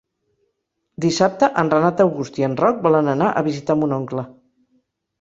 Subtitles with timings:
[1.05, 4.29] Dissabte en Renat August i en Roc volen anar a visitar mon oncle.